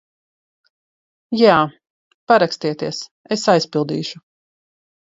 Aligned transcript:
Jā. 1.41 1.59
Parakstieties, 2.33 3.07
es 3.39 3.47
aizpildīšu. 3.57 4.27